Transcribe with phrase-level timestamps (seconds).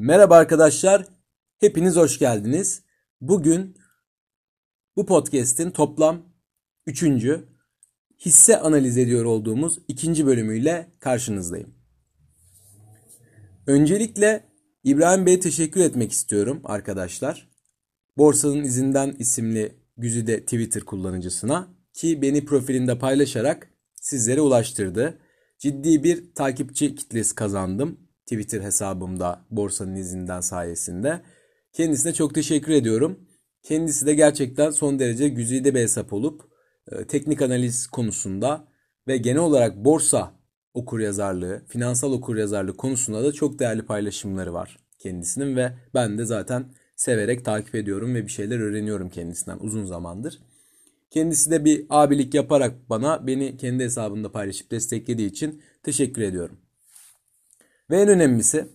[0.00, 1.06] Merhaba arkadaşlar,
[1.60, 2.82] hepiniz hoş geldiniz.
[3.20, 3.76] Bugün
[4.96, 6.22] bu podcast'in toplam
[6.86, 7.48] üçüncü
[8.18, 11.74] hisse analiz ediyor olduğumuz ikinci bölümüyle karşınızdayım.
[13.66, 14.44] Öncelikle
[14.84, 17.48] İbrahim Bey'e teşekkür etmek istiyorum arkadaşlar.
[18.16, 25.18] Borsanın izinden isimli güzide Twitter kullanıcısına ki beni profilinde paylaşarak sizlere ulaştırdı.
[25.58, 31.20] Ciddi bir takipçi kitlesi kazandım Twitter hesabımda borsanın izinden sayesinde.
[31.72, 33.20] Kendisine çok teşekkür ediyorum.
[33.62, 36.42] Kendisi de gerçekten son derece güzide bir hesap olup
[36.92, 38.68] e, teknik analiz konusunda
[39.08, 40.32] ve genel olarak borsa
[40.74, 46.64] okuryazarlığı, finansal okuryazarlığı konusunda da çok değerli paylaşımları var kendisinin ve ben de zaten
[46.96, 50.38] severek takip ediyorum ve bir şeyler öğreniyorum kendisinden uzun zamandır.
[51.10, 56.58] Kendisi de bir abilik yaparak bana beni kendi hesabında paylaşıp desteklediği için teşekkür ediyorum.
[57.90, 58.68] Ve en önemlisi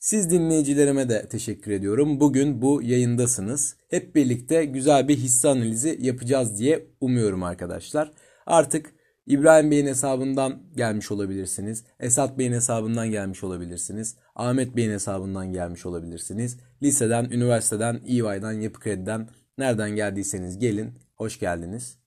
[0.00, 2.20] siz dinleyicilerime de teşekkür ediyorum.
[2.20, 3.76] Bugün bu yayındasınız.
[3.90, 8.12] Hep birlikte güzel bir hisse analizi yapacağız diye umuyorum arkadaşlar.
[8.46, 8.94] Artık
[9.26, 11.84] İbrahim Bey'in hesabından gelmiş olabilirsiniz.
[12.00, 14.16] Esat Bey'in hesabından gelmiş olabilirsiniz.
[14.34, 16.58] Ahmet Bey'in hesabından gelmiş olabilirsiniz.
[16.82, 19.28] Liseden, üniversiteden, EY'den, Yapı Kredi'den
[19.58, 20.98] nereden geldiyseniz gelin.
[21.14, 21.98] Hoş geldiniz.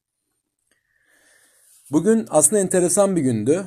[1.91, 3.66] Bugün aslında enteresan bir gündü.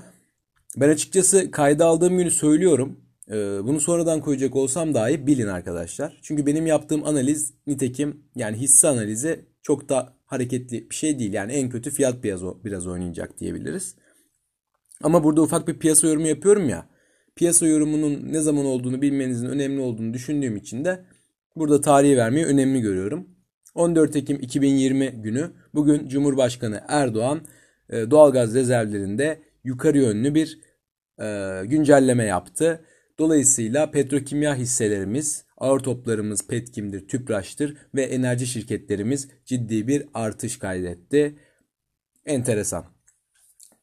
[0.76, 3.00] Ben açıkçası kayda aldığım günü söylüyorum.
[3.30, 6.18] Ee, bunu sonradan koyacak olsam dahi bilin arkadaşlar.
[6.22, 11.32] Çünkü benim yaptığım analiz nitekim yani hisse analizi çok da hareketli bir şey değil.
[11.32, 13.96] Yani en kötü fiyat biraz, biraz oynayacak diyebiliriz.
[15.02, 16.86] Ama burada ufak bir piyasa yorumu yapıyorum ya.
[17.36, 21.04] Piyasa yorumunun ne zaman olduğunu bilmenizin önemli olduğunu düşündüğüm için de
[21.56, 23.28] burada tarihi vermeyi önemli görüyorum.
[23.74, 27.40] 14 Ekim 2020 günü bugün Cumhurbaşkanı Erdoğan
[27.90, 30.60] e, doğalgaz rezervlerinde yukarı yönlü bir
[31.20, 32.84] e, güncelleme yaptı.
[33.18, 41.38] Dolayısıyla petrokimya hisselerimiz, ağır toplarımız Petkim'dir, Tüpraş'tır ve enerji şirketlerimiz ciddi bir artış kaydetti.
[42.26, 42.84] Enteresan.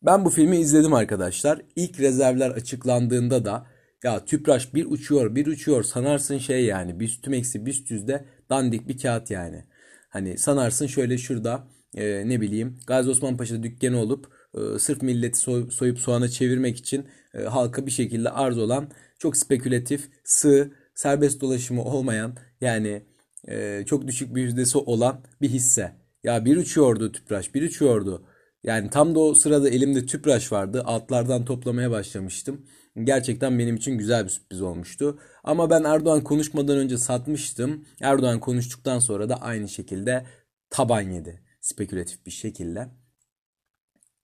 [0.01, 1.61] Ben bu filmi izledim arkadaşlar.
[1.75, 3.67] İlk rezervler açıklandığında da
[4.03, 8.97] ya Tüpraş bir uçuyor bir uçuyor sanarsın şey yani BIST eksi BIST yüzde dandik bir
[8.97, 9.65] kağıt yani.
[10.09, 14.36] Hani sanarsın şöyle şurada e, ne bileyim Gazi Osman Paşa'da dükkanı olup
[14.75, 19.37] e, sırf milleti soy, soyup soğana çevirmek için e, halka bir şekilde arz olan çok
[19.37, 23.03] spekülatif, sığ, serbest dolaşımı olmayan yani
[23.47, 25.95] e, çok düşük bir yüzdesi olan bir hisse.
[26.23, 28.25] Ya bir uçuyordu tüpraş, bir uçuyordu.
[28.63, 30.83] Yani tam da o sırada elimde tüpraş vardı.
[30.85, 32.65] Altlardan toplamaya başlamıştım.
[33.03, 35.19] Gerçekten benim için güzel bir sürpriz olmuştu.
[35.43, 37.85] Ama ben Erdoğan konuşmadan önce satmıştım.
[38.01, 40.25] Erdoğan konuştuktan sonra da aynı şekilde
[40.69, 41.41] taban yedi.
[41.61, 42.89] Spekülatif bir şekilde.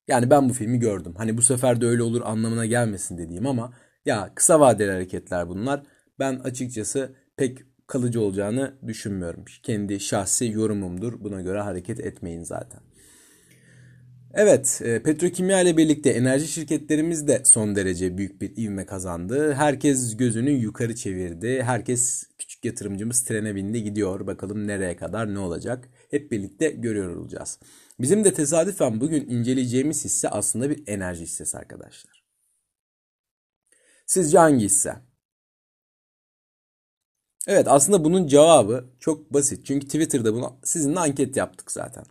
[0.07, 1.13] Yani ben bu filmi gördüm.
[1.17, 3.73] Hani bu sefer de öyle olur anlamına gelmesin dediğim ama
[4.05, 5.83] ya kısa vadeli hareketler bunlar.
[6.19, 9.45] Ben açıkçası pek kalıcı olacağını düşünmüyorum.
[9.63, 11.23] Kendi şahsi yorumumdur.
[11.23, 12.79] Buna göre hareket etmeyin zaten.
[14.35, 19.53] Evet, e, petrokimya ile birlikte enerji şirketlerimiz de son derece büyük bir ivme kazandı.
[19.53, 21.63] Herkes gözünü yukarı çevirdi.
[21.63, 24.27] Herkes küçük yatırımcımız trene bindi gidiyor.
[24.27, 25.89] Bakalım nereye kadar ne olacak?
[26.13, 27.59] Hep birlikte görüyor olacağız.
[27.99, 32.23] Bizim de tesadüfen bugün inceleyeceğimiz hisse aslında bir enerji hissesi arkadaşlar.
[34.05, 34.95] Sizce hangi hisse?
[37.47, 39.65] Evet aslında bunun cevabı çok basit.
[39.65, 42.03] Çünkü Twitter'da bunu sizinle anket yaptık zaten.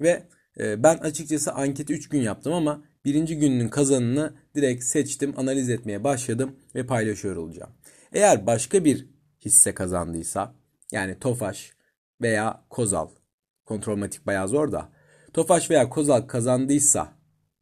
[0.00, 0.28] Ve
[0.60, 6.04] e, ben açıkçası anketi 3 gün yaptım ama birinci günün kazanını direkt seçtim, analiz etmeye
[6.04, 7.72] başladım ve paylaşıyor olacağım.
[8.12, 9.06] Eğer başka bir
[9.44, 10.54] hisse kazandıysa
[10.92, 11.72] yani Tofaş
[12.22, 13.08] veya Kozal,
[13.64, 14.92] kontrolmatik bayağı zor da
[15.32, 17.08] Tofaş veya Kozal kazandıysa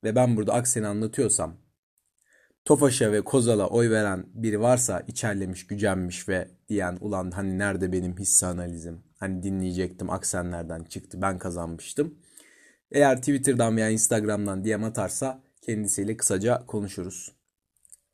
[0.04, 1.56] ve ben burada aksini anlatıyorsam
[2.64, 8.18] Tofaş'a ve Kozal'a oy veren biri varsa içerlemiş, gücenmiş ve diyen ulan hani nerede benim
[8.18, 9.04] hisse analizim?
[9.18, 12.18] Hani dinleyecektim aksenlerden çıktı ben kazanmıştım.
[12.90, 17.32] Eğer Twitter'dan veya Instagram'dan DM atarsa kendisiyle kısaca konuşuruz.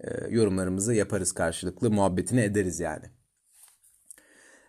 [0.00, 3.04] E, yorumlarımızı yaparız karşılıklı muhabbetini ederiz yani.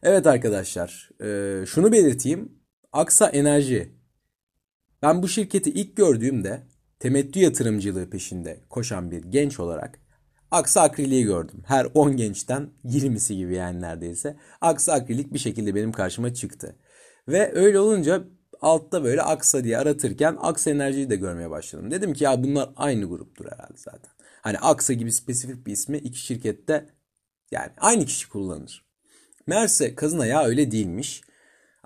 [0.03, 2.57] Evet arkadaşlar e, şunu belirteyim.
[2.93, 3.91] Aksa Enerji
[5.01, 6.67] ben bu şirketi ilk gördüğümde
[6.99, 9.99] temettü yatırımcılığı peşinde koşan bir genç olarak
[10.51, 11.63] Aksa Akrilik'i gördüm.
[11.65, 14.37] Her 10 gençten 20'si gibi yani neredeyse.
[14.61, 16.75] Aksa Akrilik bir şekilde benim karşıma çıktı.
[17.27, 18.23] Ve öyle olunca
[18.61, 21.91] altta böyle Aksa diye aratırken Aksa Enerji'yi de görmeye başladım.
[21.91, 24.11] Dedim ki ya bunlar aynı gruptur herhalde zaten.
[24.41, 26.89] Hani Aksa gibi spesifik bir ismi iki şirkette
[27.51, 28.85] yani aynı kişi kullanır.
[29.47, 31.21] Meğerse kazına ya öyle değilmiş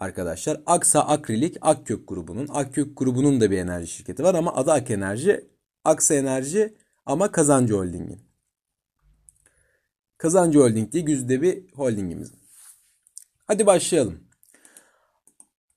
[0.01, 0.61] arkadaşlar.
[0.65, 2.47] Aksa Akrilik Akkök grubunun.
[2.49, 5.49] Akkök grubunun da bir enerji şirketi var ama adı Ak Enerji.
[5.83, 8.21] Aksa Enerji ama Kazancı Holding'in.
[10.17, 12.31] Kazancı Holding diye güzide bir holdingimiz.
[13.45, 14.19] Hadi başlayalım.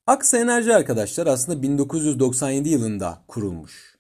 [0.07, 3.99] Aksa Enerji arkadaşlar aslında 1997 yılında kurulmuş.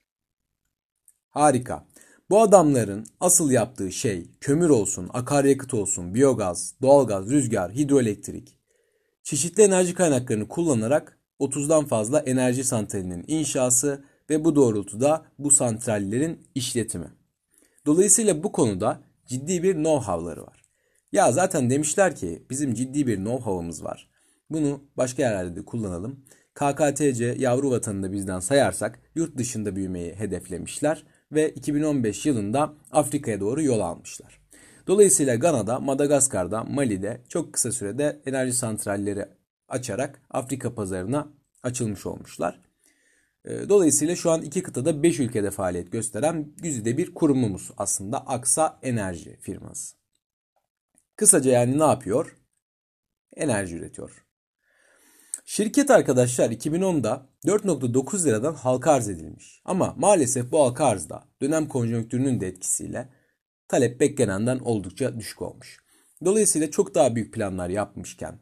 [1.29, 1.87] Harika.
[2.31, 8.54] Bu adamların asıl yaptığı şey kömür olsun, akaryakıt olsun, biyogaz, doğalgaz, rüzgar, hidroelektrik,
[9.25, 17.12] çeşitli enerji kaynaklarını kullanarak 30'dan fazla enerji santralinin inşası ve bu doğrultuda bu santrallerin işletimi.
[17.87, 20.62] Dolayısıyla bu konuda ciddi bir know-how'ları var.
[21.12, 24.09] Ya zaten demişler ki bizim ciddi bir know-how'ımız var.
[24.50, 26.25] Bunu başka yerlerde de kullanalım.
[26.55, 33.81] KKTC yavru vatanında bizden sayarsak yurt dışında büyümeyi hedeflemişler ve 2015 yılında Afrika'ya doğru yol
[33.81, 34.44] almışlar.
[34.86, 39.28] Dolayısıyla Gana'da, Madagaskar'da, Mali'de çok kısa sürede enerji santralleri
[39.69, 41.28] açarak Afrika pazarına
[41.62, 42.60] açılmış olmuşlar.
[43.44, 48.78] Ee, dolayısıyla şu an iki kıtada 5 ülkede faaliyet gösteren güzide bir kurumumuz aslında Aksa
[48.82, 49.96] Enerji firması.
[51.16, 52.36] Kısaca yani ne yapıyor?
[53.36, 54.25] Enerji üretiyor.
[55.44, 59.60] Şirket arkadaşlar 2010'da 4.9 liradan halka arz edilmiş.
[59.64, 63.08] Ama maalesef bu halka arzda dönem konjonktürünün de etkisiyle
[63.75, 65.85] talep beklenenden oldukça düşük olmuş.
[66.25, 68.38] Dolayısıyla çok daha büyük planlar yapmışken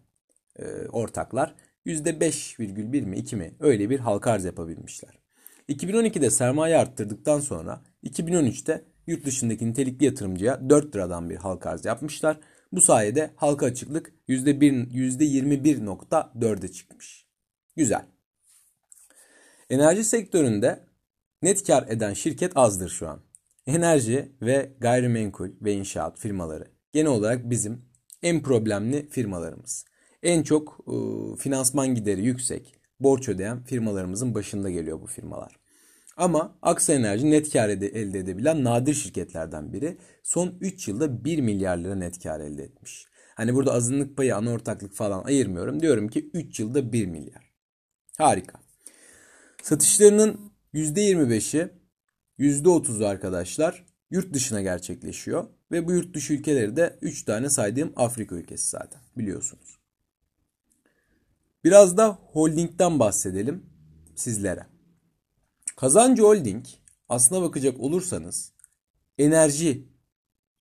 [0.56, 1.54] e, ortaklar
[1.86, 5.18] %5,1 mi 2 mi öyle bir halka arz yapabilmişler.
[5.68, 12.40] 2012'de sermaye arttırdıktan sonra 2013'te yurt dışındaki nitelikli yatırımcıya 4 liradan bir halka arz yapmışlar.
[12.72, 17.26] Bu sayede halka açıklık %21.4'e çıkmış.
[17.76, 18.04] Güzel.
[19.70, 20.84] Enerji sektöründe
[21.42, 23.31] net kar eden şirket azdır şu an.
[23.66, 27.84] Enerji ve gayrimenkul ve inşaat firmaları genel olarak bizim
[28.22, 29.84] en problemli firmalarımız.
[30.22, 30.94] En çok e,
[31.36, 35.56] finansman gideri yüksek, borç ödeyen firmalarımızın başında geliyor bu firmalar.
[36.16, 39.98] Ama Aksa Enerji net kar elde edebilen nadir şirketlerden biri.
[40.22, 43.06] Son 3 yılda 1 milyar lira net kar elde etmiş.
[43.34, 45.82] Hani burada azınlık payı, ana ortaklık falan ayırmıyorum.
[45.82, 47.52] Diyorum ki 3 yılda 1 milyar.
[48.18, 48.60] Harika.
[49.62, 51.81] Satışlarının %25'i,
[52.38, 55.46] %30'u arkadaşlar yurt dışına gerçekleşiyor.
[55.70, 59.78] Ve bu yurt dışı ülkeleri de 3 tane saydığım Afrika ülkesi zaten biliyorsunuz.
[61.64, 63.66] Biraz da holdingden bahsedelim
[64.14, 64.66] sizlere.
[65.76, 66.66] Kazancı Holding
[67.08, 68.52] aslına bakacak olursanız
[69.18, 69.88] enerji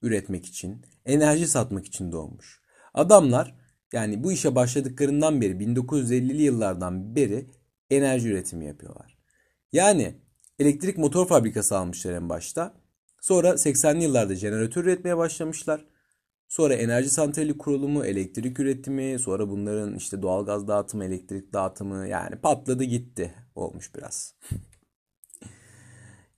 [0.01, 2.62] üretmek için, enerji satmak için doğmuş.
[2.94, 3.56] Adamlar
[3.94, 7.50] yani bu işe başladıklarından beri 1950'li yıllardan beri
[7.89, 9.17] enerji üretimi yapıyorlar.
[9.71, 10.15] Yani
[10.61, 12.73] elektrik motor fabrikası almışlar en başta.
[13.21, 15.85] Sonra 80'li yıllarda jeneratör üretmeye başlamışlar.
[16.47, 22.83] Sonra enerji santrali kurulumu, elektrik üretimi, sonra bunların işte doğalgaz dağıtımı, elektrik dağıtımı yani patladı
[22.83, 24.35] gitti olmuş biraz.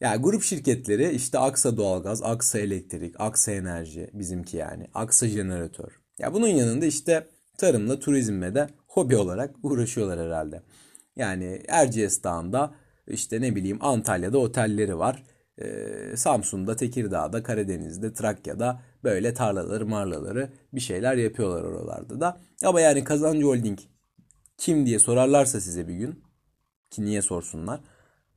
[0.01, 4.87] Yani grup şirketleri işte Aksa Doğalgaz, Aksa Elektrik, Aksa Enerji bizimki yani.
[4.93, 6.01] Aksa Jeneratör.
[6.19, 7.27] Ya bunun yanında işte
[7.57, 10.63] tarımla, turizmle de hobi olarak uğraşıyorlar herhalde.
[11.15, 12.75] Yani Erciyes Dağı'nda
[13.07, 15.23] işte ne bileyim Antalya'da otelleri var.
[15.61, 22.41] Ee, Samsun'da, Tekirdağ'da, Karadeniz'de, Trakya'da böyle tarlaları, marlaları bir şeyler yapıyorlar oralarda da.
[22.63, 23.79] Ama yani Kazancı Holding
[24.57, 26.23] kim diye sorarlarsa size bir gün
[26.89, 27.79] ki niye sorsunlar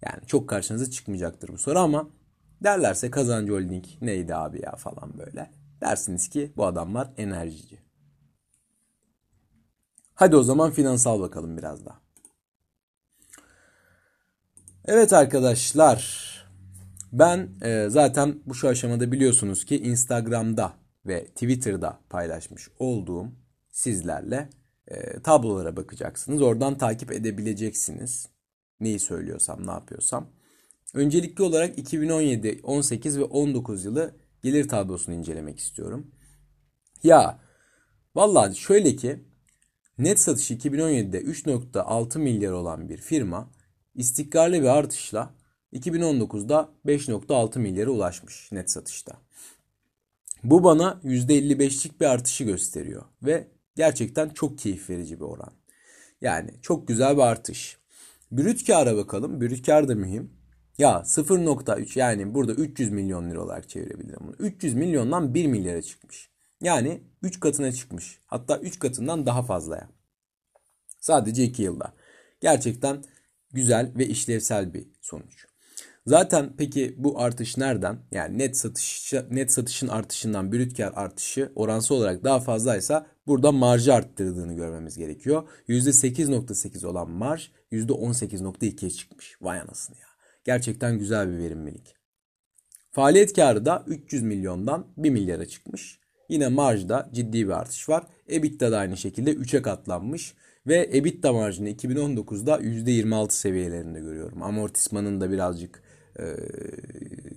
[0.02, 2.08] yani çok karşınıza çıkmayacaktır bu soru ama
[2.62, 5.50] derlerse kazancı holding neydi abi ya falan böyle.
[5.80, 7.78] Dersiniz ki bu adamlar enerjici.
[10.14, 12.05] Hadi o zaman finansal bakalım biraz daha.
[14.88, 16.26] Evet arkadaşlar
[17.12, 20.72] ben e, zaten bu şu aşamada biliyorsunuz ki Instagram'da
[21.06, 23.26] ve Twitter'da paylaşmış olduğum
[23.70, 24.48] sizlerle
[24.88, 26.42] e, tablolara bakacaksınız.
[26.42, 28.28] Oradan takip edebileceksiniz.
[28.80, 30.30] Neyi söylüyorsam, ne yapıyorsam.
[30.94, 36.10] Öncelikli olarak 2017, 18 ve 19 yılı gelir tablosunu incelemek istiyorum.
[37.02, 37.40] Ya
[38.14, 39.24] vallahi şöyle ki
[39.98, 43.50] net satışı 2017'de 3.6 milyar olan bir firma
[43.96, 45.34] istikrarlı bir artışla
[45.72, 49.16] 2019'da 5.6 milyara ulaşmış net satışta.
[50.44, 55.52] Bu bana %55'lik bir artışı gösteriyor ve gerçekten çok keyif verici bir oran.
[56.20, 57.78] Yani çok güzel bir artış.
[58.32, 59.40] Brüt kâra bakalım.
[59.40, 60.30] Brüt kâr da mühim.
[60.78, 64.36] Ya 0.3 yani burada 300 milyon lira olarak çevirebilirim bunu.
[64.38, 66.30] 300 milyondan 1 milyara çıkmış.
[66.60, 68.18] Yani 3 katına çıkmış.
[68.26, 69.88] Hatta 3 katından daha fazlaya.
[71.00, 71.92] Sadece 2 yılda.
[72.40, 73.04] Gerçekten
[73.52, 75.46] güzel ve işlevsel bir sonuç.
[76.06, 77.98] Zaten peki bu artış nereden?
[78.12, 83.94] Yani net satış net satışın artışından brüt kar artışı oransı olarak daha fazlaysa burada marjı
[83.94, 85.48] arttırdığını görmemiz gerekiyor.
[85.68, 89.36] %8.8 olan marj %18.2'ye çıkmış.
[89.40, 90.06] Vay anasını ya.
[90.44, 91.96] Gerçekten güzel bir verimlilik.
[92.92, 96.00] Faaliyet karı da 300 milyondan 1 milyara çıkmış.
[96.28, 98.06] Yine marjda ciddi bir artış var.
[98.28, 100.34] EBITDA da aynı şekilde 3'e katlanmış.
[100.66, 104.42] Ve EBITDA marjını 2019'da %26 seviyelerinde görüyorum.
[104.42, 105.82] Amortismanın da birazcık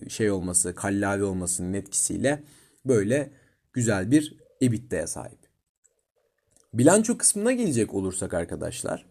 [0.10, 2.44] şey olması, kallavi olmasının etkisiyle
[2.86, 3.32] böyle
[3.74, 5.40] güzel bir EBITDA'ya sahip.
[6.74, 9.06] Bilanço kısmına gelecek olursak arkadaşlar.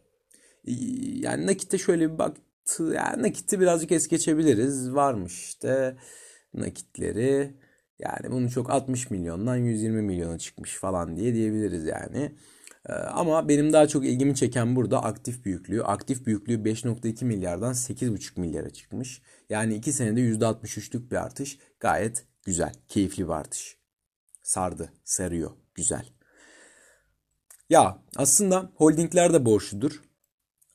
[1.14, 2.92] Yani nakite şöyle bir baktı.
[2.94, 4.94] Yani nakiti birazcık es geçebiliriz.
[4.94, 5.96] Varmış işte
[6.54, 7.54] nakitleri.
[7.98, 12.34] Yani bunu çok 60 milyondan 120 milyona çıkmış falan diye diyebiliriz yani.
[13.12, 15.82] Ama benim daha çok ilgimi çeken burada aktif büyüklüğü.
[15.82, 19.22] Aktif büyüklüğü 5.2 milyardan 8.5 milyara çıkmış.
[19.48, 21.58] Yani 2 senede %63'lük bir artış.
[21.80, 23.76] Gayet güzel, keyifli bir artış.
[24.42, 26.04] Sardı, sarıyor, güzel.
[27.70, 30.02] Ya aslında holdingler de borçludur.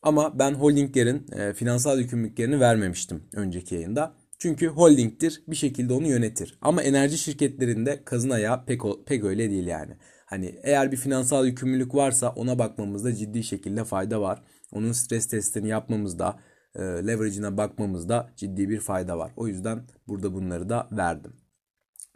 [0.02, 4.16] Ama ben holdinglerin e, finansal yükümlülüklerini vermemiştim önceki yayında.
[4.38, 6.58] Çünkü holdingdir bir şekilde onu yönetir.
[6.62, 9.98] Ama enerji şirketlerinde kazın ayağı pek, pek öyle değil yani.
[10.34, 14.44] Hani eğer bir finansal yükümlülük varsa ona bakmamızda ciddi şekilde fayda var.
[14.72, 16.40] Onun stres testini yapmamızda,
[16.76, 19.32] e, leverage'ine bakmamızda ciddi bir fayda var.
[19.36, 21.34] O yüzden burada bunları da verdim.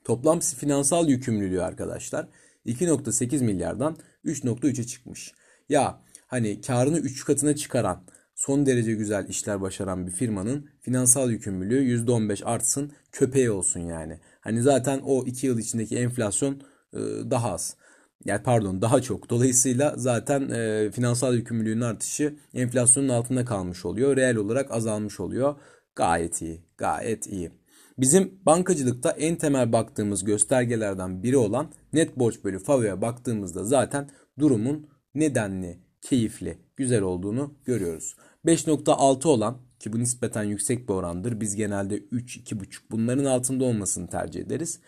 [0.04, 2.28] Toplam finansal yükümlülüğü arkadaşlar
[2.66, 5.34] 2.8 milyardan 3.3'e çıkmış.
[5.70, 8.04] Ya hani karını 3 katına çıkaran
[8.36, 14.20] son derece güzel işler başaran bir firmanın finansal yükümlülüğü %15 artsın köpeği olsun yani.
[14.40, 16.62] Hani zaten o 2 yıl içindeki enflasyon
[16.94, 17.00] e,
[17.32, 17.78] daha az.
[18.26, 19.30] Yani pardon daha çok.
[19.30, 24.16] Dolayısıyla zaten e, finansal yükümlülüğün artışı enflasyonun altında kalmış oluyor.
[24.16, 25.56] Reel olarak azalmış oluyor.
[25.96, 26.62] Gayet iyi.
[26.78, 27.52] Gayet iyi.
[27.98, 34.10] Bizim bankacılıkta en temel baktığımız göstergelerden biri olan net borç bölü FAVÖ'ye baktığımızda zaten
[34.40, 38.16] durumun nedenli, keyifli, güzel olduğunu görüyoruz.
[38.46, 41.42] 5.6 olan ki bu nispeten yüksek bir orandır.
[41.42, 44.80] Biz genelde 3, 2.5 bunların altında olmasını tercih ederiz.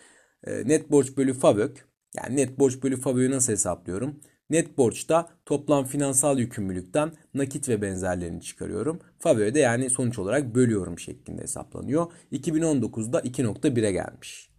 [0.44, 4.20] E, net borç bölü FAVÖK yani net borç bölü FAVÖ'yü nasıl hesaplıyorum?
[4.50, 9.00] Net borçta toplam finansal yükümlülükten nakit ve benzerlerini çıkarıyorum.
[9.18, 12.12] FAVÖ'de yani sonuç olarak bölüyorum şeklinde hesaplanıyor.
[12.32, 14.50] 2019'da 2.1'e gelmiş.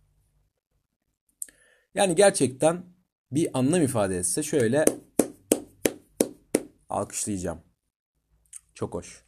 [1.96, 2.84] Yani gerçekten
[3.32, 4.86] bir anlam ifade etse şöyle
[6.90, 7.62] alkışlayacağım.
[8.74, 9.26] Çok hoş.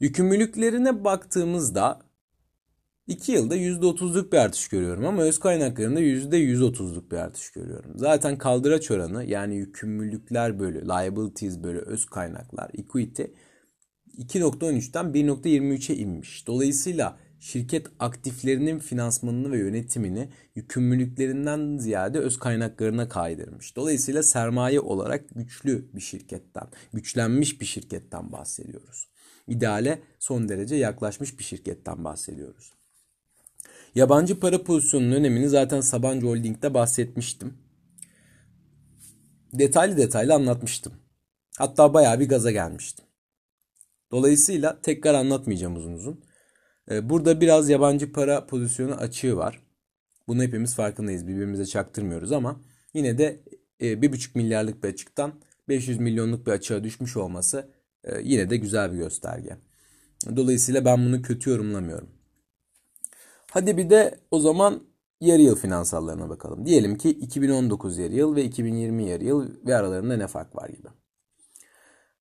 [0.00, 2.00] Yükümlülüklerine baktığımızda
[3.06, 7.92] 2 yılda %30'luk bir artış görüyorum ama öz kaynaklarında %130'luk bir artış görüyorum.
[7.94, 13.22] Zaten kaldıraç oranı yani yükümlülükler bölü, liabilities bölü öz kaynaklar, equity
[14.18, 16.46] 2.13'ten 1.23'e inmiş.
[16.46, 23.76] Dolayısıyla şirket aktiflerinin finansmanını ve yönetimini yükümlülüklerinden ziyade öz kaynaklarına kaydırmış.
[23.76, 29.08] Dolayısıyla sermaye olarak güçlü bir şirketten, güçlenmiş bir şirketten bahsediyoruz.
[29.48, 32.73] İdeale son derece yaklaşmış bir şirketten bahsediyoruz.
[33.94, 37.54] Yabancı para pozisyonunun önemini zaten Sabancı Holding'de bahsetmiştim.
[39.52, 40.92] Detaylı detaylı anlatmıştım.
[41.58, 43.04] Hatta bayağı bir gaza gelmiştim.
[44.12, 46.24] Dolayısıyla tekrar anlatmayacağım uzun uzun.
[46.90, 49.62] Ee, burada biraz yabancı para pozisyonu açığı var.
[50.28, 51.26] Bunu hepimiz farkındayız.
[51.26, 52.60] Birbirimize çaktırmıyoruz ama
[52.94, 53.40] yine de
[53.80, 57.70] 1,5 e, milyarlık bir açıktan 500 milyonluk bir açığa düşmüş olması
[58.04, 59.56] e, yine de güzel bir gösterge.
[60.36, 62.13] Dolayısıyla ben bunu kötü yorumlamıyorum.
[63.54, 64.82] Hadi bir de o zaman
[65.20, 66.66] yarı yıl finansallarına bakalım.
[66.66, 70.88] Diyelim ki 2019 yarı yıl ve 2020 yarı yıl ve aralarında ne fark var gibi.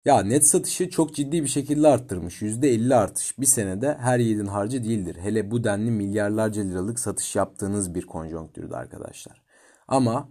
[0.04, 2.42] Ya net satışı çok ciddi bir şekilde arttırmış.
[2.42, 5.16] %50 artış bir senede her yiğidin harcı değildir.
[5.20, 9.42] Hele bu denli milyarlarca liralık satış yaptığınız bir konjonktürde arkadaşlar.
[9.88, 10.28] Ama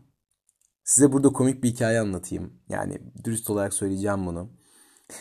[0.84, 2.54] size burada komik bir hikaye anlatayım.
[2.70, 4.50] Yani dürüst olarak söyleyeceğim bunu.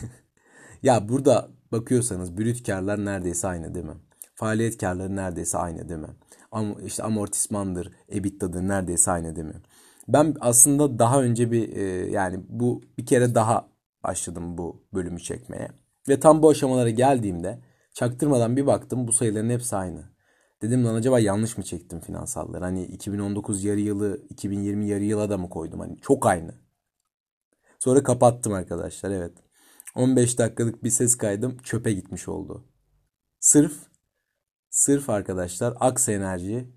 [0.82, 4.09] ya burada bakıyorsanız brüt karlar neredeyse aynı değil mi?
[4.40, 6.16] Faaliyet karları neredeyse aynı değil mi?
[6.52, 9.62] Am işte amortismandır, EBITDA'dır neredeyse aynı değil mi?
[10.08, 13.68] Ben aslında daha önce bir e, yani bu bir kere daha
[14.04, 15.68] başladım bu bölümü çekmeye.
[16.08, 17.58] Ve tam bu aşamalara geldiğimde
[17.94, 20.04] çaktırmadan bir baktım bu sayıların hepsi aynı.
[20.62, 22.64] Dedim lan acaba yanlış mı çektim finansalları?
[22.64, 25.80] Hani 2019 yarı yılı 2020 yarı yıla da mı koydum?
[25.80, 26.54] Hani çok aynı.
[27.78, 29.32] Sonra kapattım arkadaşlar evet.
[29.94, 32.64] 15 dakikalık bir ses kaydım çöpe gitmiş oldu.
[33.40, 33.89] Sırf
[34.70, 36.68] Sırf arkadaşlar Aksa Enerji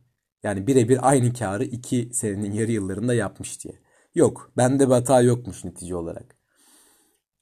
[0.43, 3.79] yani birebir aynı karı iki senenin yarı yıllarında yapmış diye.
[4.15, 6.35] Yok bende bir hata yokmuş netice olarak.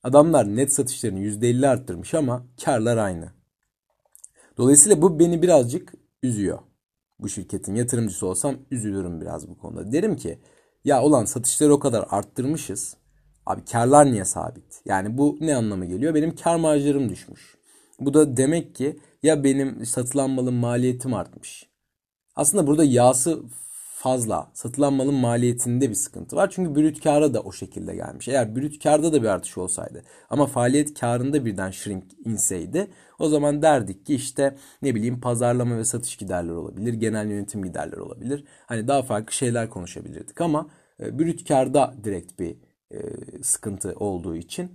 [0.03, 3.31] Adamlar net satışlarını %50 arttırmış ama karlar aynı.
[4.58, 5.93] Dolayısıyla bu beni birazcık
[6.24, 6.60] üzüyor.
[7.20, 9.91] Bu şirketin yatırımcısı olsam üzülürüm biraz bu konuda.
[9.91, 10.39] Derim ki
[10.86, 12.98] ya olan satışları o kadar arttırmışız.
[13.46, 14.81] Abi karlar niye sabit?
[14.86, 16.15] Yani bu ne anlama geliyor?
[16.15, 17.58] Benim kar marjlarım düşmüş.
[18.00, 21.70] Bu da demek ki ya benim satılan malın maliyetim artmış.
[22.36, 23.44] Aslında burada yağsı
[24.01, 24.51] fazla.
[24.54, 26.50] Satılan malın maliyetinde bir sıkıntı var.
[26.50, 28.28] Çünkü brüt kâra da o şekilde gelmiş.
[28.28, 32.88] Eğer brüt kârda da bir artış olsaydı ama faaliyet kârında birden shrink inseydi
[33.20, 38.01] o zaman derdik ki işte ne bileyim pazarlama ve satış giderleri olabilir, genel yönetim giderleri
[38.01, 38.44] olabilir.
[38.66, 42.56] Hani daha farklı şeyler konuşabilirdik ama e, brüt kârda direkt bir
[42.92, 43.00] e,
[43.44, 44.72] sıkıntı olduğu için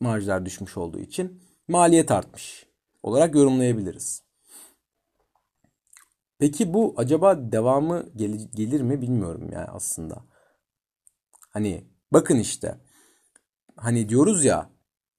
[0.00, 2.65] marjlar düşmüş olduğu için maliyet artmış
[3.06, 4.22] olarak yorumlayabiliriz.
[6.38, 10.24] Peki bu acaba devamı gel- gelir mi bilmiyorum yani aslında.
[11.50, 12.80] Hani bakın işte
[13.76, 14.70] hani diyoruz ya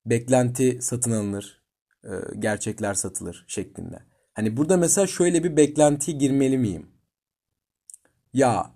[0.06, 1.64] beklenti satın alınır,
[2.04, 4.00] e, gerçekler satılır şeklinde.
[4.34, 6.92] Hani burada mesela şöyle bir beklentiye girmeli miyim?
[8.34, 8.76] Ya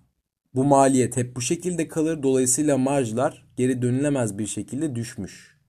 [0.53, 5.61] bu maliyet hep bu şekilde kalır dolayısıyla marjlar geri dönülemez bir şekilde düşmüş.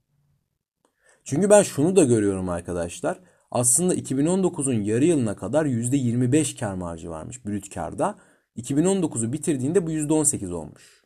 [1.25, 3.32] Çünkü ben şunu da görüyorum arkadaşlar.
[3.53, 8.19] Aslında 2019'un yarı yılına kadar %25 kar marjı varmış brüt karda.
[8.57, 11.05] 2019'u bitirdiğinde bu %18 olmuş.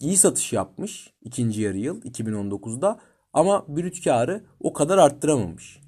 [0.00, 3.00] İyi satış yapmış ikinci yarı yıl 2019'da
[3.32, 5.80] ama brüt karı o kadar arttıramamış.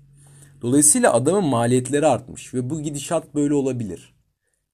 [0.62, 4.14] Dolayısıyla adamın maliyetleri artmış ve bu gidişat böyle olabilir.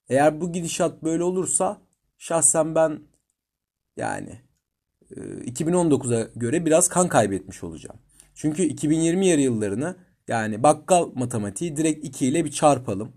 [0.08, 1.80] Eğer bu gidişat böyle olursa
[2.18, 3.00] şahsen ben
[3.96, 4.40] yani
[5.16, 7.98] 2019'a e, göre biraz kan kaybetmiş olacağım.
[8.34, 9.96] Çünkü 2020 yarı yıllarını
[10.28, 13.12] yani bakkal matematiği direkt 2 ile bir çarpalım.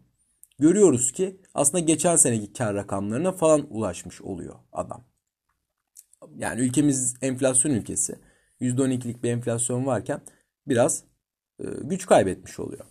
[0.60, 5.04] Görüyoruz ki aslında geçen seneki kar rakamlarına falan ulaşmış oluyor adam.
[6.38, 8.20] Yani ülkemiz enflasyon ülkesi.
[8.62, 10.22] %12'lik bir enflasyon varken
[10.68, 11.04] biraz
[11.60, 12.86] e, güç kaybetmiş oluyor.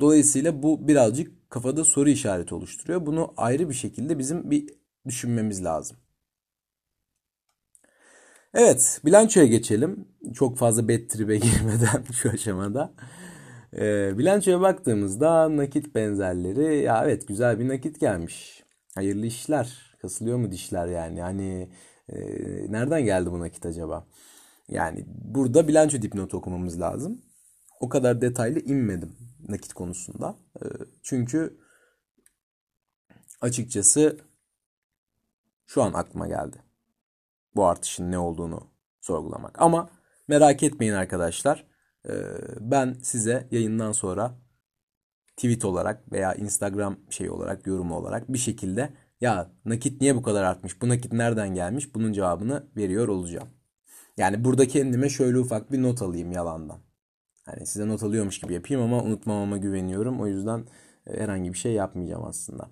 [0.00, 3.06] Dolayısıyla bu birazcık kafada soru işareti oluşturuyor.
[3.06, 4.68] Bunu ayrı bir şekilde bizim bir
[5.06, 5.96] düşünmemiz lazım.
[8.54, 10.08] Evet, bilançoya geçelim.
[10.34, 12.92] Çok fazla bad trip'e girmeden şu aşamada.
[13.76, 18.64] E, bilançoya baktığımızda nakit benzerleri ya evet güzel bir nakit gelmiş.
[18.94, 19.96] Hayırlı işler.
[20.02, 21.22] Kasılıyor mu dişler yani?
[21.22, 21.70] Hani
[22.08, 22.18] e,
[22.72, 24.06] nereden geldi bu nakit acaba?
[24.68, 27.22] Yani burada bilanço dipnotu okumamız lazım.
[27.80, 29.16] O kadar detaylı inmedim
[29.48, 30.36] nakit konusunda.
[30.56, 30.64] E,
[31.02, 31.58] çünkü
[33.40, 34.18] açıkçası
[35.66, 36.56] şu an aklıma geldi.
[37.54, 39.62] Bu artışın ne olduğunu sorgulamak.
[39.62, 39.90] Ama
[40.28, 41.64] merak etmeyin arkadaşlar.
[42.08, 42.12] Ee,
[42.60, 44.38] ben size yayından sonra
[45.36, 48.90] tweet olarak veya Instagram şey olarak yorum olarak bir şekilde
[49.20, 50.82] ya nakit niye bu kadar artmış?
[50.82, 51.94] Bu nakit nereden gelmiş?
[51.94, 53.48] Bunun cevabını veriyor olacağım.
[54.16, 56.78] Yani burada kendime şöyle ufak bir not alayım yalandan.
[57.46, 60.20] Hani size not alıyormuş gibi yapayım ama unutmamama güveniyorum.
[60.20, 60.64] O yüzden
[61.06, 62.68] e, herhangi bir şey yapmayacağım aslında.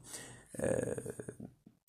[0.63, 0.67] Ee,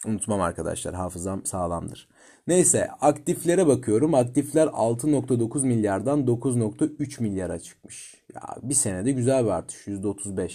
[0.05, 0.95] unutmam arkadaşlar.
[0.95, 2.09] Hafızam sağlamdır.
[2.47, 4.13] Neyse aktiflere bakıyorum.
[4.13, 8.15] Aktifler 6.9 milyardan 9.3 milyara çıkmış.
[8.35, 9.87] Ya bir senede güzel bir artış.
[9.87, 10.51] %35.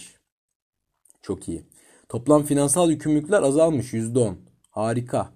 [1.21, 1.63] Çok iyi.
[2.09, 4.33] Toplam finansal yükümlülükler azalmış %10.
[4.69, 5.29] Harika.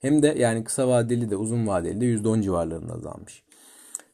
[0.00, 3.42] Hem de yani kısa vadeli de uzun vadeli de %10 civarlarında azalmış.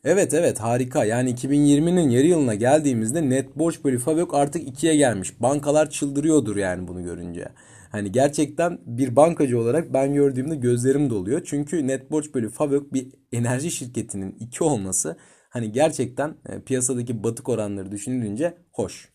[0.04, 1.04] Evet evet harika.
[1.04, 5.40] Yani 2020'nin yarı yılına geldiğimizde net borç bölü FAVÖK artık 2'ye gelmiş.
[5.40, 7.48] Bankalar çıldırıyordur yani bunu görünce.
[7.90, 11.42] Hani gerçekten bir bankacı olarak ben gördüğümde gözlerim doluyor.
[11.44, 15.16] Çünkü net borç bölü FAVÖK bir enerji şirketinin 2 olması
[15.48, 19.12] hani gerçekten e, piyasadaki batık oranları düşünülünce hoş.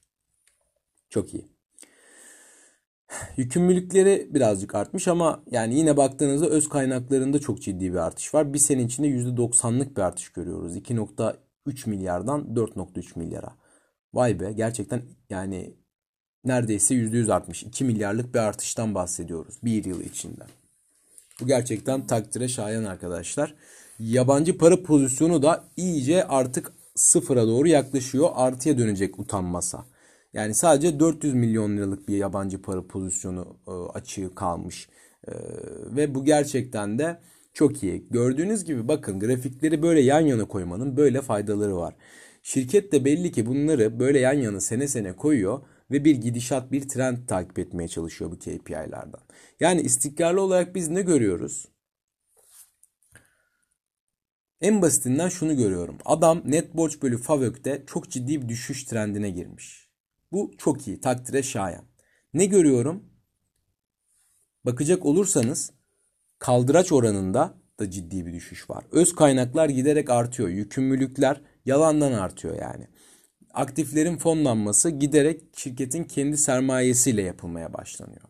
[1.10, 1.46] Çok iyi.
[3.38, 8.54] Yükümlülükleri birazcık artmış ama yani yine baktığınızda öz kaynaklarında çok ciddi bir artış var.
[8.54, 10.78] Bir sene içinde %90'lık bir artış görüyoruz.
[10.78, 13.56] 2.3 milyardan 4.3 milyara.
[14.14, 15.76] Vay be gerçekten yani
[16.46, 17.64] neredeyse %100 artmış.
[17.64, 20.44] 2 milyarlık bir artıştan bahsediyoruz bir yıl içinde.
[21.42, 23.56] Bu gerçekten takdire şayan arkadaşlar.
[24.00, 28.30] Yabancı para pozisyonu da iyice artık sıfıra doğru yaklaşıyor.
[28.36, 29.86] Artıya dönecek utanmasa.
[30.34, 34.90] Yani sadece 400 milyon liralık bir yabancı para pozisyonu e, açığı kalmış.
[35.28, 35.32] E,
[35.96, 37.20] ve bu gerçekten de
[37.54, 38.08] çok iyi.
[38.10, 41.96] Gördüğünüz gibi bakın grafikleri böyle yan yana koymanın böyle faydaları var.
[42.44, 46.88] Şirket de belli ki bunları böyle yan yana sene sene koyuyor ve bir gidişat, bir
[46.88, 49.22] trend takip etmeye çalışıyor bu KPI'lerden.
[49.60, 51.66] Yani istikrarlı olarak biz ne görüyoruz?
[54.62, 55.98] En basitinden şunu görüyorum.
[56.06, 59.90] Adam net borç bölü FAVÖK'te çok ciddi bir düşüş trendine girmiş.
[60.32, 61.86] Bu çok iyi, takdire şayan.
[62.34, 63.04] Ne görüyorum?
[64.66, 65.74] Bakacak olursanız
[66.40, 68.86] kaldıraç oranında da ciddi bir düşüş var.
[68.92, 70.50] Öz kaynaklar giderek artıyor.
[70.50, 72.88] Yükümlülükler yalandan artıyor yani
[73.56, 78.22] aktiflerin fonlanması giderek şirketin kendi sermayesiyle yapılmaya başlanıyor.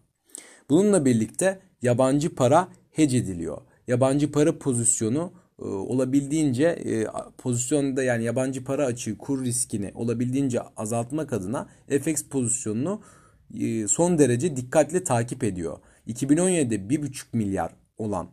[0.70, 3.62] Bununla birlikte yabancı para hedge ediliyor.
[3.88, 7.08] Yabancı para pozisyonu e, olabildiğince e,
[7.38, 13.02] pozisyonda yani yabancı para açığı kur riskini olabildiğince azaltmak adına FX pozisyonunu
[13.60, 15.78] e, son derece dikkatli takip ediyor.
[16.08, 18.30] 2017'de 1,5 milyar olan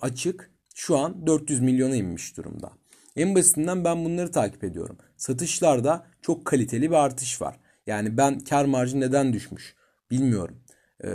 [0.00, 2.72] açık şu an 400 milyona inmiş durumda.
[3.16, 4.96] En basitinden ben bunları takip ediyorum.
[5.24, 7.56] Satışlarda çok kaliteli bir artış var.
[7.86, 9.74] Yani ben kar marjı neden düşmüş
[10.10, 10.56] bilmiyorum.
[11.04, 11.08] E,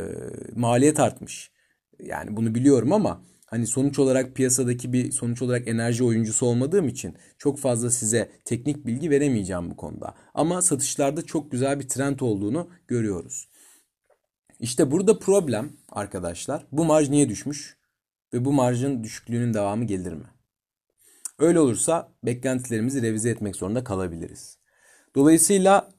[0.56, 1.52] maliyet artmış.
[2.04, 7.18] Yani bunu biliyorum ama hani sonuç olarak piyasadaki bir sonuç olarak enerji oyuncusu olmadığım için
[7.38, 10.16] çok fazla size teknik bilgi veremeyeceğim bu konuda.
[10.34, 13.50] Ama satışlarda çok güzel bir trend olduğunu görüyoruz.
[14.60, 16.66] İşte burada problem arkadaşlar.
[16.72, 17.78] Bu marj niye düşmüş?
[18.34, 20.26] Ve bu marjın düşüklüğünün devamı gelir mi?
[21.40, 24.58] Öyle olursa beklentilerimizi revize etmek zorunda kalabiliriz.
[25.16, 25.90] Dolayısıyla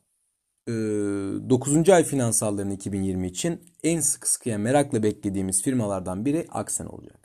[0.68, 1.88] 9.
[1.88, 7.16] ay finansallarını 2020 için en sık sıkıya merakla beklediğimiz firmalardan biri Aksen olacak.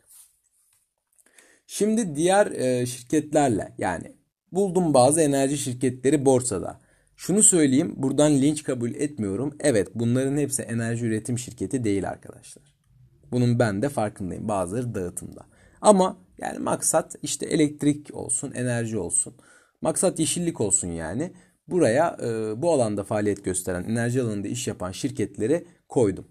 [1.67, 4.15] Şimdi diğer şirketlerle yani
[4.51, 6.81] buldum bazı enerji şirketleri borsada.
[7.15, 9.57] Şunu söyleyeyim buradan linç kabul etmiyorum.
[9.59, 12.75] Evet bunların hepsi enerji üretim şirketi değil arkadaşlar.
[13.31, 15.45] Bunun ben de farkındayım bazıları dağıtımda.
[15.81, 19.35] Ama yani maksat işte elektrik olsun, enerji olsun.
[19.81, 21.33] Maksat yeşillik olsun yani.
[21.67, 26.25] Buraya e, bu alanda faaliyet gösteren, enerji alanında iş yapan şirketleri koydum.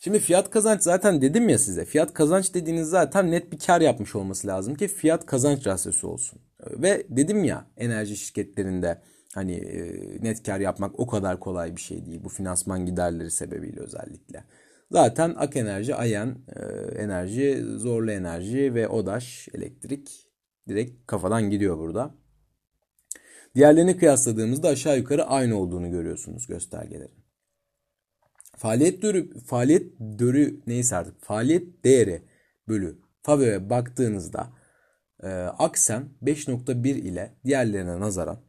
[0.00, 1.84] Şimdi fiyat kazanç zaten dedim ya size.
[1.84, 6.40] Fiyat kazanç dediğiniz zaten net bir kar yapmış olması lazım ki fiyat kazanç rasyosu olsun.
[6.70, 9.02] Ve dedim ya enerji şirketlerinde
[9.34, 12.20] hani e, net kar yapmak o kadar kolay bir şey değil.
[12.24, 14.44] Bu finansman giderleri sebebiyle özellikle.
[14.90, 16.62] Zaten Ak Enerji, Ayen e,
[17.02, 20.30] Enerji, Zorlu Enerji ve Odaş Elektrik
[20.68, 22.14] direkt kafadan gidiyor burada.
[23.54, 27.24] Diğerlerini kıyasladığımızda aşağı yukarı aynı olduğunu görüyorsunuz göstergelerin.
[28.56, 32.22] Faaliyet dörü, faaliyet dörü neyse artık faaliyet değeri
[32.68, 34.52] bölü FAVÖ'ye baktığınızda
[35.22, 38.40] e, Aksen 5.1 ile diğerlerine nazaran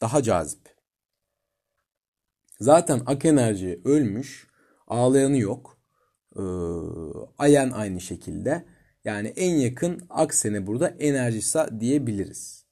[0.00, 0.76] daha cazip.
[2.60, 4.48] Zaten Ak Enerji ölmüş,
[4.86, 5.81] ağlayanı yok.
[6.36, 6.42] Ee,
[7.38, 8.64] Ayen aynı şekilde.
[9.04, 12.64] Yani en yakın Aksen'e burada Enerjisa diyebiliriz.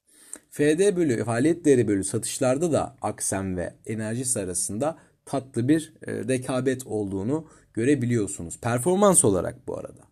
[0.51, 6.87] FD bölü faaliyet değeri bölü satışlarda da Aksen ve Enerjisa arasında tatlı bir e, rekabet
[6.87, 8.61] olduğunu görebiliyorsunuz.
[8.61, 10.03] Performans olarak bu arada.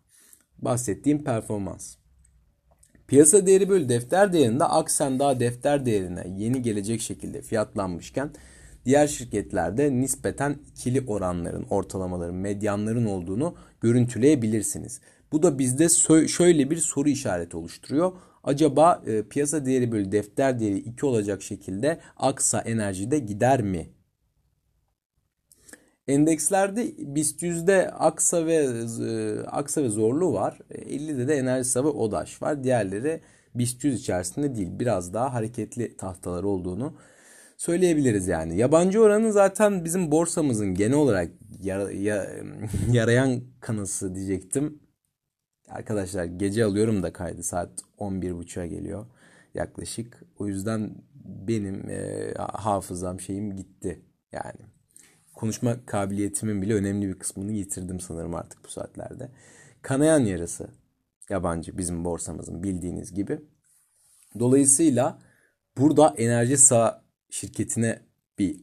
[0.57, 1.95] Bahsettiğim performans.
[3.07, 8.31] Piyasa değeri bölü defter değerinde Aksen daha defter değerine yeni gelecek şekilde fiyatlanmışken
[8.85, 15.01] diğer şirketlerde nispeten ikili oranların, ortalamaların, medyanların olduğunu görüntüleyebilirsiniz.
[15.31, 15.89] Bu da bizde
[16.27, 18.11] şöyle bir soru işareti oluşturuyor.
[18.43, 23.89] Acaba e, piyasa değeri bölü defter değeri 2 olacak şekilde Aksa Enerji'de gider mi?
[26.07, 30.59] Endekslerde BIST yüzde Aksa ve e, Aksa ve Zorlu var.
[30.71, 32.63] 50'de de Enerjisa ve Odaş var.
[32.63, 33.21] Diğerleri
[33.55, 34.69] BIST 100 içerisinde değil.
[34.71, 36.93] Biraz daha hareketli tahtalar olduğunu
[37.59, 38.57] söyleyebiliriz yani.
[38.57, 42.29] Yabancı oranı zaten bizim borsamızın genel olarak yara, ya,
[42.91, 44.79] yarayan kanısı diyecektim.
[45.69, 47.69] Arkadaşlar gece alıyorum da kaydı saat
[47.99, 49.05] 11.30'a geliyor
[49.53, 50.23] yaklaşık.
[50.37, 50.91] O yüzden
[51.25, 54.59] benim e, hafızam şeyim gitti yani.
[55.33, 59.31] Konuşma kabiliyetimin bile önemli bir kısmını yitirdim sanırım artık bu saatlerde.
[59.81, 60.69] Kanayan yarası
[61.29, 63.41] yabancı bizim borsamızın bildiğiniz gibi.
[64.39, 65.19] Dolayısıyla
[65.77, 67.99] burada enerji sağ şirketine
[68.39, 68.61] bir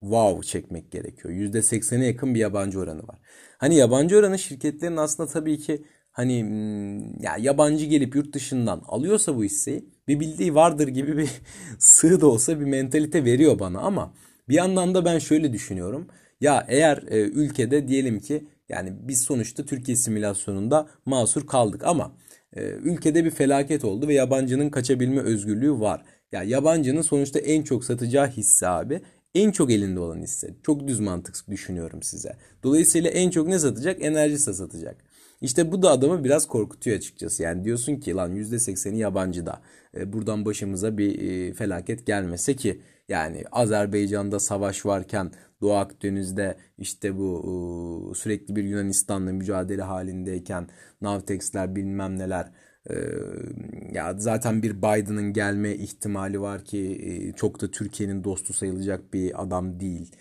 [0.00, 1.34] wow çekmek gerekiyor.
[1.34, 3.18] %80'e yakın bir yabancı oranı var.
[3.58, 9.36] Hani yabancı oranı şirketlerin aslında tabii ki hani hmm, ya yabancı gelip yurt dışından alıyorsa
[9.36, 11.30] bu hisseyi bir bildiği vardır gibi bir
[11.78, 14.14] sığ da olsa bir mentalite veriyor bana ama
[14.48, 16.08] bir yandan da ben şöyle düşünüyorum.
[16.40, 22.16] Ya eğer e, ülkede diyelim ki yani biz sonuçta Türkiye simülasyonunda mahsur kaldık ama
[22.56, 26.04] e, ülkede bir felaket oldu ve yabancının kaçabilme özgürlüğü var.
[26.32, 29.00] Ya yabancının sonuçta en çok satacağı hisse abi
[29.34, 30.54] en çok elinde olan hisse.
[30.62, 32.36] Çok düz mantık düşünüyorum size.
[32.62, 34.02] Dolayısıyla en çok ne satacak?
[34.04, 34.96] Enerji satacak.
[35.40, 37.42] İşte bu da adamı biraz korkutuyor açıkçası.
[37.42, 39.60] Yani diyorsun ki lan %80'i yabancıda.
[39.96, 47.18] E, buradan başımıza bir e, felaket gelmese ki yani Azerbaycan'da savaş varken Doğu Akdeniz'de işte
[47.18, 50.68] bu e, sürekli bir Yunanistan'la mücadele halindeyken
[51.00, 52.50] Navtex'ler bilmem neler
[52.90, 52.94] ee,
[53.92, 59.42] ya zaten bir Biden'ın gelme ihtimali var ki e, çok da Türkiye'nin dostu sayılacak bir
[59.42, 60.12] adam değil.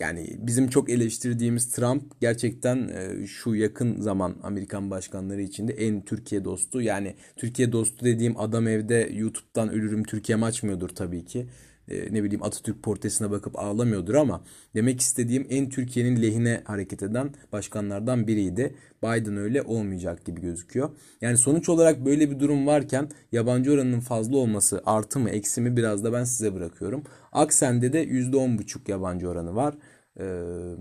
[0.00, 6.44] Yani bizim çok eleştirdiğimiz Trump gerçekten e, şu yakın zaman Amerikan başkanları içinde en Türkiye
[6.44, 6.82] dostu.
[6.82, 11.46] Yani Türkiye dostu dediğim adam evde YouTube'dan ölürüm Türkiye açmıyordur tabii ki.
[11.90, 17.30] E, ne bileyim Atatürk portresine bakıp ağlamıyordur ama demek istediğim en Türkiye'nin lehine hareket eden
[17.52, 18.74] başkanlardan biriydi.
[19.02, 20.90] Biden öyle olmayacak gibi gözüküyor.
[21.20, 25.76] Yani sonuç olarak böyle bir durum varken yabancı oranının fazla olması artı mı eksi mi
[25.76, 27.02] biraz da ben size bırakıyorum.
[27.32, 29.74] Aksen'de de %10,5 yabancı oranı var.
[30.20, 30.76] Ee,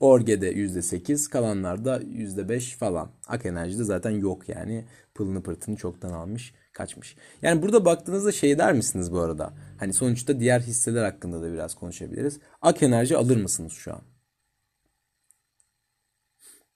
[0.00, 3.10] Orge'de %8, kalanlarda %5 falan.
[3.28, 4.84] Ak Enerji'de zaten yok yani.
[5.14, 7.16] Pılını pırtını çoktan almış, kaçmış.
[7.42, 9.52] Yani burada baktığınızda şey der misiniz bu arada?
[9.78, 12.40] Hani sonuçta diğer hisseler hakkında da biraz konuşabiliriz.
[12.62, 14.00] Ak Enerji alır mısınız şu an?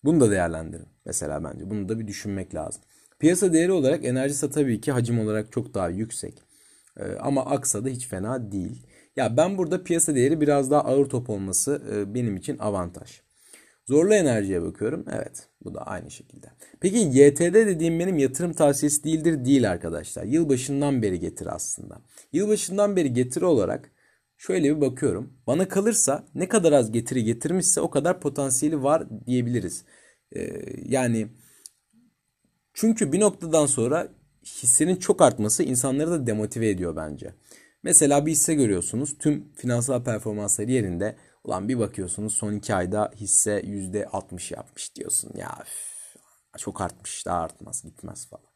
[0.04, 1.70] Bunu da değerlendirin mesela bence.
[1.70, 2.82] Bunu da bir düşünmek lazım.
[3.18, 6.42] Piyasa değeri olarak enerjisi tabii ki hacim olarak çok daha yüksek.
[6.96, 8.86] Ee, ama Aksa da hiç fena değil.
[9.16, 13.23] Ya ben burada piyasa değeri biraz daha ağır top olması e, benim için avantaj.
[13.86, 15.04] Zorlu enerjiye bakıyorum.
[15.12, 16.46] Evet bu da aynı şekilde.
[16.80, 20.24] Peki YTD dediğim benim yatırım tavsiyesi değildir değil arkadaşlar.
[20.24, 22.00] Yılbaşından beri getir aslında.
[22.32, 23.90] Yılbaşından beri getiri olarak
[24.36, 25.32] şöyle bir bakıyorum.
[25.46, 29.84] Bana kalırsa ne kadar az getiri getirmişse o kadar potansiyeli var diyebiliriz.
[30.36, 31.28] Ee, yani
[32.74, 34.08] çünkü bir noktadan sonra
[34.44, 37.34] hissenin çok artması insanları da demotive ediyor bence.
[37.82, 39.18] Mesela bir hisse görüyorsunuz.
[39.18, 41.16] Tüm finansal performansları yerinde.
[41.44, 45.30] Ulan bir bakıyorsunuz son iki ayda hisse %60 yapmış diyorsun.
[45.36, 46.16] Ya üf,
[46.58, 48.54] çok artmış daha artmaz gitmez falan.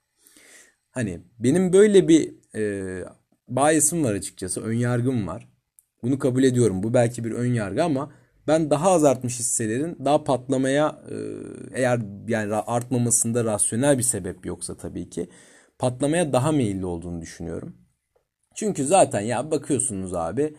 [0.90, 3.04] Hani benim böyle bir e,
[3.48, 4.62] bias'ım var açıkçası.
[4.62, 5.48] Ön yargım var.
[6.02, 6.82] Bunu kabul ediyorum.
[6.82, 8.12] Bu belki bir ön yargı ama
[8.46, 11.16] ben daha az artmış hisselerin daha patlamaya e,
[11.72, 15.28] eğer yani artmamasında rasyonel bir sebep yoksa tabii ki
[15.78, 17.76] patlamaya daha meyilli olduğunu düşünüyorum.
[18.54, 20.56] Çünkü zaten ya bakıyorsunuz abi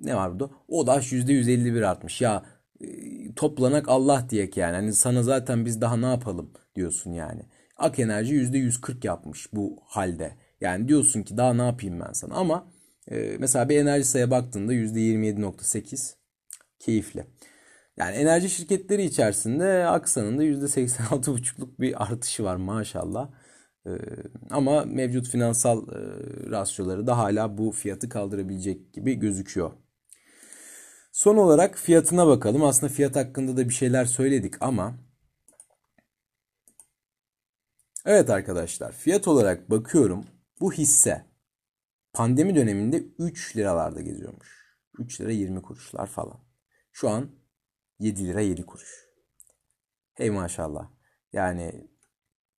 [0.00, 0.50] ne var burada?
[0.68, 2.20] ODAŞ %151 artmış.
[2.20, 2.44] Ya
[2.80, 2.86] e,
[3.34, 4.74] toplanak Allah diyek yani.
[4.76, 7.42] Hani sana zaten biz daha ne yapalım diyorsun yani.
[7.76, 10.36] Ak Enerji %140 yapmış bu halde.
[10.60, 12.72] Yani diyorsun ki daha ne yapayım ben sana ama
[13.10, 16.14] e, mesela bir enerji sayı baktığında %27.8
[16.78, 17.24] keyifli.
[17.96, 23.30] Yani enerji şirketleri içerisinde Aksa'nın da %86,5'luk bir artışı var maşallah.
[23.86, 23.90] Ee,
[24.50, 25.96] ama mevcut finansal e,
[26.50, 29.72] rasyoları da hala bu fiyatı kaldırabilecek gibi gözüküyor.
[31.20, 32.64] Son olarak fiyatına bakalım.
[32.64, 34.94] Aslında fiyat hakkında da bir şeyler söyledik ama
[38.04, 40.26] Evet arkadaşlar fiyat olarak bakıyorum.
[40.60, 41.24] Bu hisse
[42.12, 44.76] pandemi döneminde 3 liralarda geziyormuş.
[44.98, 46.40] 3 lira 20 kuruşlar falan.
[46.92, 47.30] Şu an
[47.98, 49.08] 7 lira 7 kuruş.
[50.14, 50.90] Hey maşallah.
[51.32, 51.88] Yani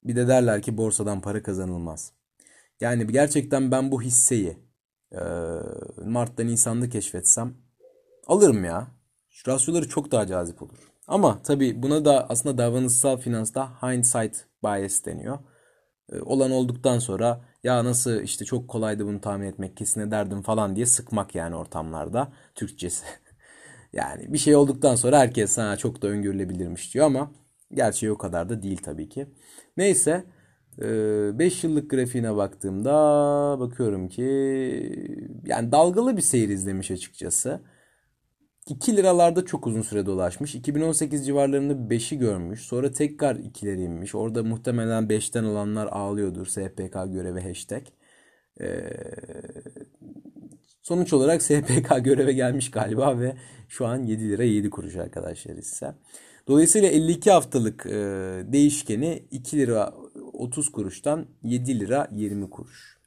[0.05, 2.13] bir de derler ki borsadan para kazanılmaz.
[2.81, 4.59] Yani gerçekten ben bu hisseyi
[6.05, 7.72] Mart'ta Nisan'da keşfetsem
[8.27, 8.87] alırım ya.
[9.31, 10.93] Şu rasyoları çok daha cazip olur.
[11.09, 15.39] Ama tabii buna da aslında davranışsal finansta hindsight bias deniyor.
[16.13, 20.77] E, olan olduktan sonra ya nasıl işte çok kolaydı bunu tahmin etmek kesin ederdim falan
[20.77, 23.05] diye sıkmak yani ortamlarda Türkçesi.
[23.93, 27.33] yani bir şey olduktan sonra herkes sana çok da öngörülebilirmiş diyor ama
[27.75, 29.27] gerçeği o kadar da değil tabii ki.
[29.77, 30.25] Neyse
[30.79, 32.91] 5 yıllık grafiğine baktığımda
[33.61, 34.23] bakıyorum ki
[35.45, 37.61] yani dalgalı bir seyir izlemiş açıkçası.
[38.73, 40.55] 2 liralarda çok uzun süre dolaşmış.
[40.55, 42.61] 2018 civarlarında 5'i görmüş.
[42.61, 44.15] Sonra tekrar 2'lere inmiş.
[44.15, 46.47] Orada muhtemelen 5'ten olanlar ağlıyordur.
[46.47, 47.83] SPK görevi hashtag.
[48.61, 48.91] Ee,
[50.83, 53.37] sonuç olarak SPK göreve gelmiş galiba ve
[53.69, 55.95] şu an 7 lira 7 kuruş arkadaşlar ise.
[56.49, 57.91] Dolayısıyla 52 haftalık e,
[58.53, 59.95] değişkeni 2 lira
[60.33, 62.99] 30 kuruştan 7 lira 20 kuruş.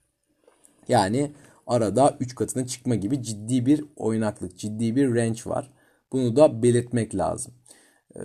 [0.88, 1.32] Yani
[1.68, 5.72] arada 3 katına çıkma gibi ciddi bir oynaklık, ciddi bir range var.
[6.12, 7.54] Bunu da belirtmek lazım.
[8.16, 8.22] E,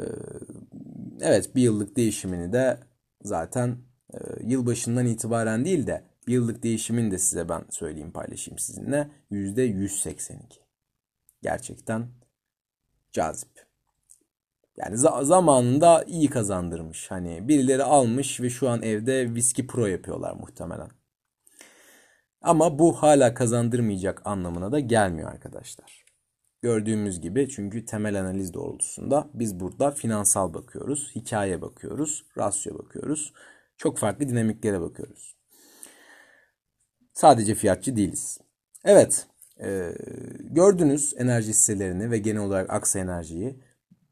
[1.21, 2.79] evet bir yıllık değişimini de
[3.23, 3.77] zaten
[4.15, 9.11] e, yılbaşından itibaren değil de bir yıllık değişimini de size ben söyleyeyim paylaşayım sizinle.
[9.31, 10.37] %182.
[11.43, 12.09] Gerçekten
[13.13, 13.71] cazip.
[14.77, 17.11] Yani zamanında iyi kazandırmış.
[17.11, 20.91] Hani birileri almış ve şu an evde viski pro yapıyorlar muhtemelen.
[22.43, 26.05] Ama bu hala kazandırmayacak anlamına da gelmiyor arkadaşlar.
[26.63, 33.33] Gördüğümüz gibi çünkü temel analiz doğrultusunda biz burada finansal bakıyoruz, hikaye bakıyoruz, rasyo bakıyoruz.
[33.77, 35.37] Çok farklı dinamiklere bakıyoruz.
[37.13, 38.39] Sadece fiyatçı değiliz.
[38.85, 39.27] Evet,
[39.61, 39.93] e,
[40.41, 43.61] gördünüz enerji hisselerini ve genel olarak Aksa Enerji'yi.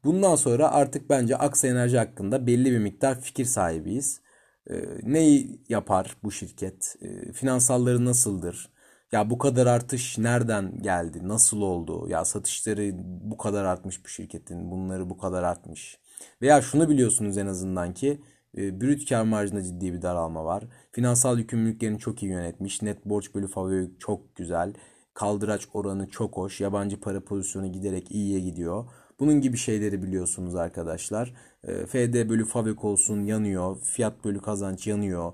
[0.03, 4.21] Bundan sonra artık bence Aksa Enerji hakkında belli bir miktar fikir sahibiyiz.
[4.69, 6.95] E, neyi yapar bu şirket?
[7.01, 8.69] E, finansalları nasıldır?
[9.11, 11.27] Ya bu kadar artış nereden geldi?
[11.27, 12.07] Nasıl oldu?
[12.09, 14.71] Ya satışları bu kadar artmış bu şirketin.
[14.71, 15.99] Bunları bu kadar artmış.
[16.41, 18.21] Veya şunu biliyorsunuz en azından ki
[18.57, 20.63] e, brüt kar marjında ciddi bir daralma var.
[20.91, 22.81] Finansal yükümlülüklerini çok iyi yönetmiş.
[22.81, 24.73] Net borç bölü favori çok güzel.
[25.13, 26.61] Kaldıraç oranı çok hoş.
[26.61, 28.85] Yabancı para pozisyonu giderek iyiye gidiyor.
[29.19, 31.33] Bunun gibi şeyleri biliyorsunuz arkadaşlar.
[31.63, 33.77] E, FD bölü FAVÖK olsun yanıyor.
[33.83, 35.33] Fiyat bölü kazanç yanıyor.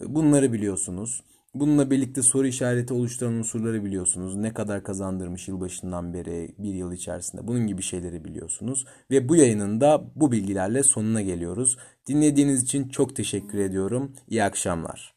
[0.00, 1.22] E, bunları biliyorsunuz.
[1.54, 4.36] Bununla birlikte soru işareti oluşturan unsurları biliyorsunuz.
[4.36, 7.46] Ne kadar kazandırmış yılbaşından beri bir yıl içerisinde.
[7.46, 8.86] Bunun gibi şeyleri biliyorsunuz.
[9.10, 11.78] Ve bu yayının da bu bilgilerle sonuna geliyoruz.
[12.08, 14.12] Dinlediğiniz için çok teşekkür ediyorum.
[14.28, 15.15] İyi akşamlar.